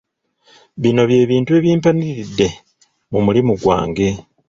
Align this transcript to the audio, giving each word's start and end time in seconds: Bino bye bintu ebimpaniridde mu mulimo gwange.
Bino 0.81 1.01
bye 1.09 1.29
bintu 1.31 1.51
ebimpaniridde 1.59 2.47
mu 3.11 3.19
mulimo 3.25 3.53
gwange. 3.61 4.07